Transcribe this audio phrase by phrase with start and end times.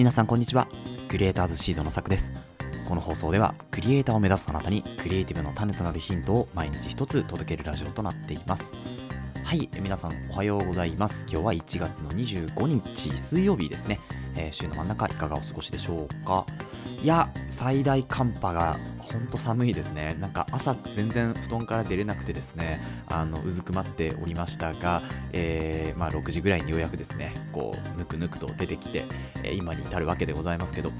[0.00, 0.66] 皆さんこんにちは。
[1.10, 2.32] クリエイターズシードのさくです。
[2.88, 8.72] この放送ではクリエイターを目指すあなたにクリエイティブの種となるヒントを毎日一つ届けるラジオとなっています。
[9.44, 11.26] はい皆さんおはようございます。
[11.28, 14.00] 今日は1月の25日水曜日ですね、
[14.36, 16.46] えー週の真ん中いかがお過ごしでしょうか？
[17.02, 20.16] いや最大寒波がほんと寒いですね。
[20.20, 25.02] なんか朝全然布団から出れなくてですねあのうずくまっておりましたが、
[25.32, 29.04] えーまあ、6時ぐらいにようやくですねこうぬくぬくと出てきて、
[29.42, 30.92] え今に至るわけでございますけど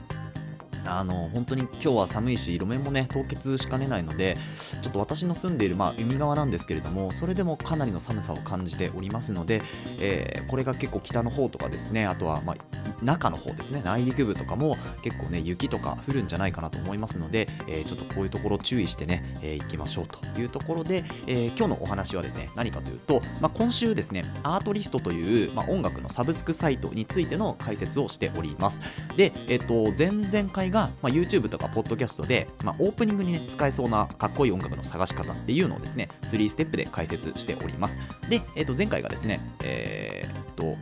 [0.87, 4.37] あの本当に今日は寒いし路面もね凍結しかねないので
[4.83, 9.62] ちょっと私の住んでいる、まあ、海側なんですけれどもそれでもかなりの寒さを感じておりますので、
[10.01, 12.57] えーこれが結構北の方とかですねあとは、まあ、
[13.03, 13.83] 中の方ですね。
[13.85, 28.80] 内陸部とかも結構ね雪とか降るんじゃないかなと思いますので、えーちょっとこういうところ注意してね、えー行きましょうというところで、えー今日のお話はですね何かというと、まあ、今週ですねアートリストという、まあ、音楽のサブスクサイトについての解説をしております。
[29.17, 37.99] で、えっと前々回が、まあ、YouTube とかポッドキャストで、まあ、オープニングにね使えそうなかっこいい音楽の探し方っていうのをですね3ステップで解説しております。
[38.29, 40.77] で、えっと前回がですねえーっと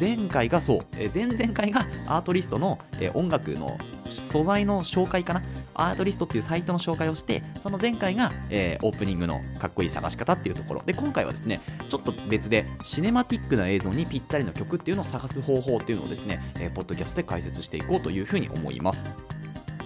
[0.00, 5.42] 前回がそう、え前々回がアートリストの、え音楽の素材の紹介かな。
[5.74, 10.82] アートリストっていうサイトの紹介をしてその前回が、えーオープニングのかっこいい探し方っていうところ。
[10.86, 19.04] で今回はですねちょっと別でシネマティックな映像にぴったりの曲っていうのを探す方法っていうのをですね、えーポッドキャストで解説していこうというふうに思います。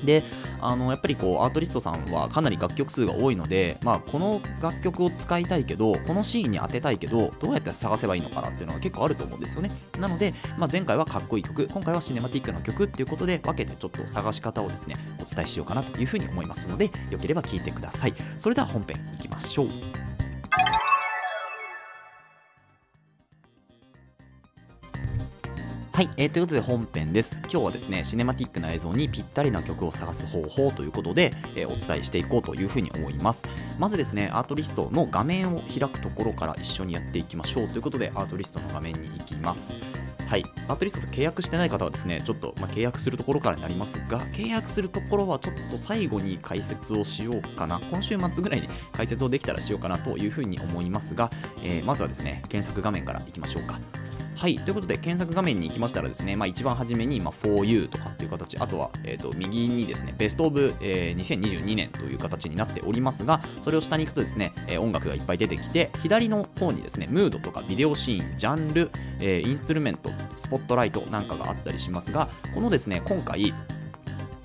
[0.05, 0.23] で
[0.61, 9.71] あのやっぱりこうアートリストさんはかなり楽曲数が多いので、まあ、この楽曲を使いたいけどこのシーンに当てたいけどどうやって探せばいいのかなっていうのが結構あると思うんですよね。
[9.99, 18.15] なので、まあ、前回はかっこいい曲今回はシネマティックな曲っていうことで分けてちょっと探し方をですねお伝えしようかなというふうに思いますのでよければ聞いてください。
[18.37, 20.04] それでは本編いきましょう。
[25.95, 27.41] はい、えーということで本編です。
[27.43, 33.45] 今日はですね、シネマティックな映像にぴったりな曲を探す方法ということで、えーお伝えしていこうというふうに思います。
[33.79, 39.79] まずですね、アートリストの画面を開くところから一緒にやっていきましょうということで、アートリストの画面に行きます。
[40.27, 51.31] はい、アートリストと契約してない方はですね、ちょっと、まあ、契約するところからになりますが、契約するところはちょっと最後に解説をしようかな、今週末ぐらいに解説をできたらしようかなというふうに思いますが、
[51.63, 53.79] えーまずはですね、検索画面からいきましょうか。
[54.37, 68.91] はい、ということで検索画面に行きましたらですね、まあ、一番初めに、まあ、For You とかっていう形、あとは、えー、と右にですね、ベストオブ、えー2022年という形になっておりますが、それを下に行くとですね、えー音楽がいっぱい出てきて、左の方にですね、ムードとかビデオシーン、ジャンル、
[69.21, 73.55] えーインストゥルメント、スポットライトなんかがあったりしますが、このですね、今回、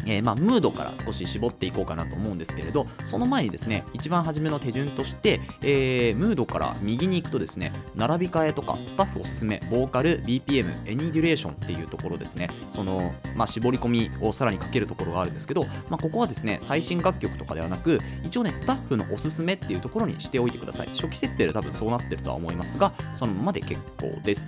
[0.10, 12.50] えーまあ、ムードから少し絞っていこうかなと思うんですけれどその前にですね一番初めの手順として、えームードから右に行くとですね並び替えとかスタッフおすすめボーカル BPM エニデュレーションっていうところですね。
[12.72, 20.88] その、まあ、絞り込みをさらにかけるところがあるんですけど、まあ、ここはですね最新楽曲とかではなく一応ねスタッフのおすすめっていうところにしておいてください。
[20.88, 24.48] 初期設定で多分そうなってるとは思いますがそのままで結構です。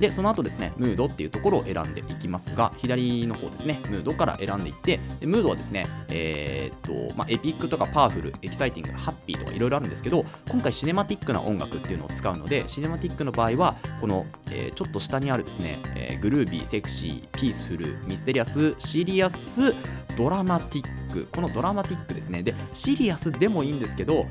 [0.00, 19.74] でその後ですねムードっていうところを選んでいきますが左の方ですねムードから選んでいってでムードはですねえーっとまあ、エピックとかパワフルエキサイティングハッピーとかいろいろあるんですけど今回シネマティックな音楽っていうのを使うのでシネマティックの場合はこの、えーちょっと下にあるですね、えーグルービーセクシーピースフルミステリアスシリアス
[20.16, 21.28] ドラマティック。
[21.32, 22.42] このドラマティックですね。
[22.42, 24.26] でシリアスでもいいんですけど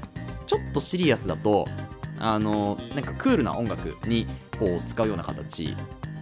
[0.48, 1.68] ちょっとシリアスだと
[2.20, 5.76] あのなんかクールな音楽にこう使うような形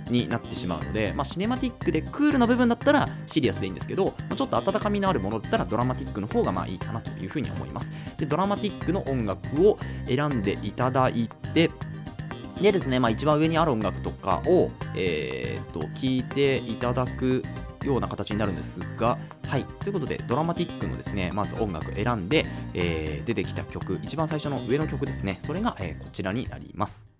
[0.09, 7.91] になってしまうので、まあ、シネマティックでクールな部分だったらシリアスでいいんですけど、まちょっと温かみのあるものだったらドラマティックの方がまあいいかなというふうに思います。
[8.17, 9.77] でドラマティックの音楽を
[10.07, 11.71] 選んでいただいて
[12.61, 17.43] でですね、まあ、一番上にある音楽とかを、えー、と聞いていただく
[17.83, 19.17] ような形になるんですが、
[19.47, 22.45] はい、ということでドラマティックのですねまず音楽選んで、
[22.75, 25.39] えー出てきた曲一番最初の上の曲ですね。
[25.45, 27.10] それが、えーこちらになります。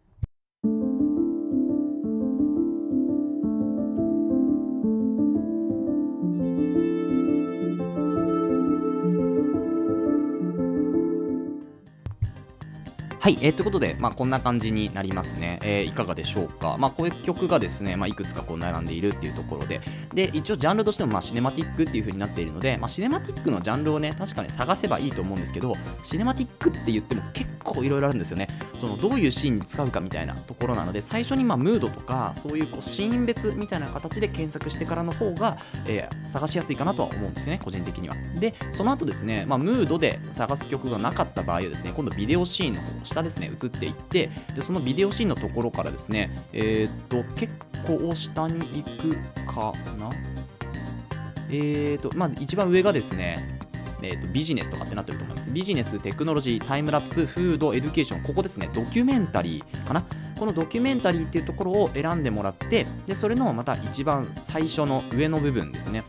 [13.41, 15.59] えー、ということで、まあ、こんな感じになりますね。
[15.63, 16.77] えーいかがでしょうか。
[16.77, 19.81] まあ、こういう曲がですね、まあ、いくつかこう並んでいるっていうところで、
[20.13, 28.47] で、一応ジャンルとしても、まあ、シネマティックっていう風になっているので、まあ、シネマティックのジャンルをね、確かに探せばいいと思うんですけど、シネマティックって言っても結構いろいろあるんですよね。
[28.81, 38.15] その、どういうシーンに使うかみたいなところなので、最初に、ま、ムードとか、そういうこうシーン別みたいな形で検索してからの方が、えー探しやすいかなとは思うんですね、個人的には。
[38.39, 47.53] で、その後ですね、まあ、ムードで探す曲がなかった場合はですね、今度ビデオシーンの方、下ですね、移っていって、でそのビデオシーンのところからですね、えーっと、結
[47.85, 49.15] 構下に行く
[49.53, 50.09] かな？
[51.49, 53.59] えーとまあ、一番上がですね
[54.01, 55.49] えーと、ビジネスとかってなってると思います。
[55.51, 60.03] ビジネス、テクノロジー、タイムラプス、フード、エデュケーション、ここですね、ドキュメンタリーかな。
[60.37, 66.03] このドキュメンタリーっていうところを選んでもらって、でそれのまた一番最初の上の部分ですね。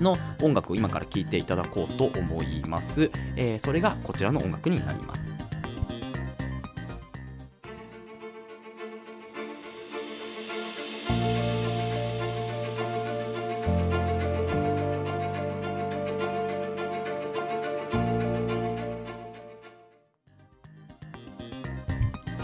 [0.00, 3.10] の音楽を今から聴いていただこうと思います。
[3.36, 5.33] えー、それがこちらの音楽になります。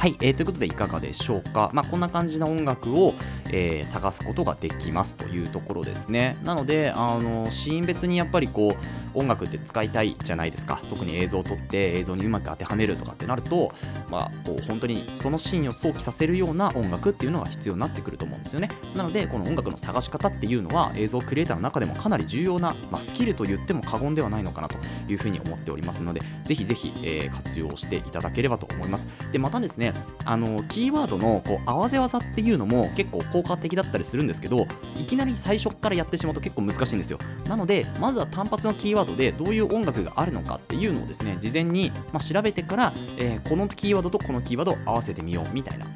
[0.00, 3.12] はい、えー、ということでいかがでしょうか、まあ、こんな感じの音楽を、
[3.52, 6.36] えー、探すことができますというところですね。
[6.44, 8.76] なのであのシーン別にやっぱりこ
[9.14, 10.80] う音楽って使いたいじゃないですか。
[10.88, 13.72] 特に映像を撮って映像にうまく当てはめるとかってなると、
[14.10, 18.70] まあ、こう本当にそのシーンを想起させるような音楽っていうのが必要になってくると思うんですよね。
[18.94, 24.76] なのでこの音楽の探し方っていうのは映像クリエイターの中でもかなり重要な、まあ、スキルと言っても過言ではないのかなと
[25.08, 29.08] いうふうに思っておりますのでぜひぜひ、えー、活用していただければと思います。
[29.32, 29.92] でまたですね
[30.24, 34.66] あのキーワードのこう合わせ技っていうのも結構効効果的だったりするんですけど
[35.00, 37.18] いきなり最初からやってしまうと結構難しいんですよ。
[37.46, 45.86] なのでまずは単発のキーワードでどういう音楽があるのかっていうのをですね事前に、まあ、調べてから、えー、このキーワードとこのキーワードを合わせてみようみたいな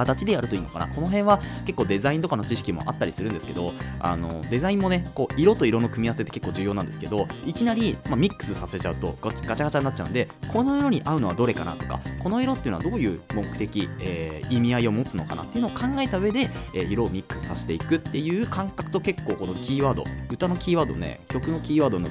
[0.00, 0.88] 形でやるといいのかな。
[0.88, 22.08] この辺は結構デザインとかの知識もあったりするんですけどあのデザインもねこう色と色の組み合わせって結構重要なんですけどいきなり、まあ、ミックスさせちゃうとガチャガチャになっちゃうんでこの色に合うのはどれかなとかこの色っていうのはどういう目的、えー、意味合いを持つのかなっていうのを考えた上で、えー、色をミックスさせていくっていう感覚と結構このキーワード歌のキーワードね曲のキーワードの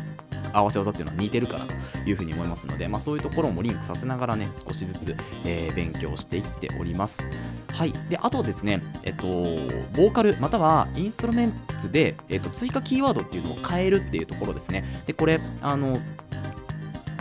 [0.53, 1.73] 合わせ技っていうのは似てるかなと
[2.09, 5.15] いうふうに思いますので、まあ、そういうところもリンクさせながらね少しずつ、
[5.45, 7.23] えー、勉強していっております。
[7.67, 7.93] はい。
[8.09, 9.23] であとですねえっと
[9.95, 14.83] ボーカルまたはインストルメンツで、えっと、追加キーワードっていうのを変えるっていうところですね。
[15.05, 15.97] でこれあの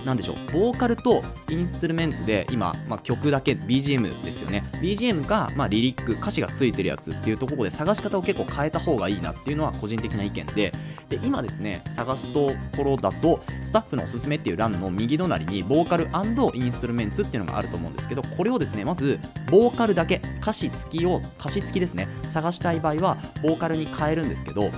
[0.04, 4.64] なんでしょうボーカルとインストゥルメンツで今、まあ、曲だけ BGM ですよね。
[4.80, 10.72] BGM が、まあ、リリック歌詞がついてるやつっていうところで探し方を結構変えた方がいいなっていうのは個人的な意見で。
[11.08, 19.18] で今ですね探すところだとスタッフのおすすめっていう欄の右隣にボーカルインストゥルメンツっていうのがあると思うんですけどこれをですねまず
[19.50, 24.70] ボーカルだけ歌詞付きを歌詞付きですね探したい場合はボーカルに変えるんですけど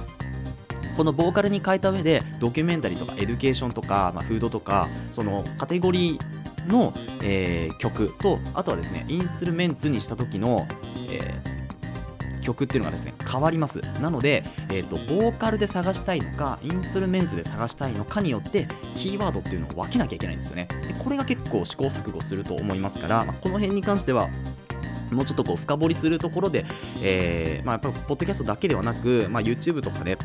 [0.96, 6.92] このボーカルに変えた上でドキュメンタリーとかエデュケーションとか、まあ、フードとかそのカテゴリーの、
[7.22, 10.66] えー、曲とあとはですねインストゥルメンツにした時の、
[11.08, 13.80] えー、曲っていうのがですね変わります。
[14.00, 20.68] なので、えーと、ボーカルで探したいのかインストゥルメンツで探したいのかによってキーワードっていうのを分けなきゃいけないんですよね。
[20.86, 24.28] でこれが結構試行錯誤すると思いますから、まあ、この辺に関しては
[25.10, 26.64] もうちょっとこう深掘りするところで、
[27.02, 30.18] えーまあ、やっぱポッドキャストだけではなく、まあ、YouTube とかで、ね、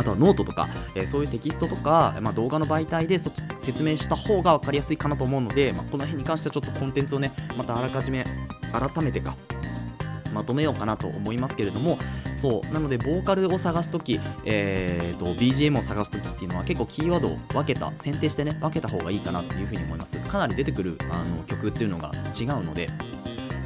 [0.00, 8.24] あとはノートとか、えー、そういうテキストとか、まあ、動画の媒体で説明した方が分かりやすいかなと思うので、まあ、この辺に関してはちょっとコンテンツをねまたあらかじめ
[8.72, 9.36] 改めてか
[10.32, 11.98] まとめようかなと思いますけれども
[12.34, 20.16] そうなのでボーカルを探すとき、えーと、BGM を探すときっていうのは結構キーワードを分けた選定してね分けた方がいいかなというふうに思います。
[20.18, 22.88] かなり出てくるあの曲っていうのが違うので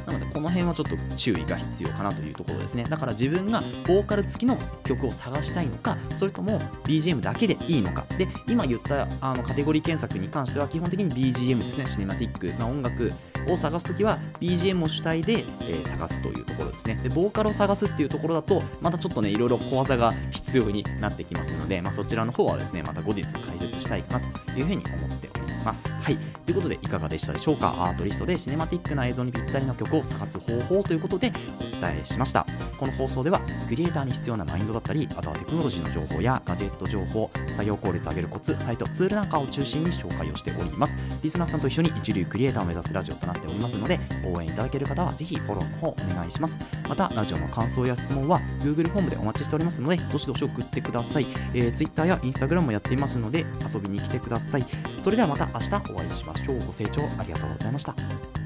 [0.05, 2.85] なのでこの辺はちょっと注意が必要かなというところですね。
[2.85, 8.05] だから自分がボーカル付きの曲を探したいのかそれとも BGM だけでいいのか。
[8.17, 13.11] で今言ったあのカテゴリー検索に関しては基本的に BGM ですねシネマティックな音楽
[13.47, 16.99] を探すときは BGM を主体で、えー、探すというところですね。
[17.01, 25.34] でボーカルを探すっていうところだとまたちょっとねいろいろ小技が必要になってきますので、まあ、そちらの方はですねまた後日解説したいかなというふうに思っております。
[25.73, 26.17] はい。
[26.45, 27.69] ということで、いかがでしたでしょうか？
[27.69, 32.45] アートリストでシネマティックな映像にぴったりの曲を探す方法ということでお伝えしました。
[32.77, 40.97] この放送では、クリエイターに必要なマインドだったり、あとはテクノロジーの情報やガジェット情報、作業効率上げるコツ、サイト、ツールなんかを中心に紹介をしております。
[41.23, 46.57] リスナーさんと一緒に一流クリエイターを目指すラジオとなっておりますので、応援いただける方はぜひフォローの方お願いします。
[46.87, 51.27] また、ラジオの感想や質問は Google フォームでお待ちしておりますので、どしどし送ってください。
[51.53, 54.65] えー、Twitter や Instagram もやっていますので、遊びに来てください。
[55.03, 56.59] それではまた明日お会いしましょう。
[56.65, 58.44] ご清聴ありがとうございました。